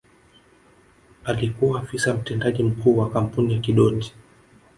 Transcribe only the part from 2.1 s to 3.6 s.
Mtendaji Mkuu wa kampuni ya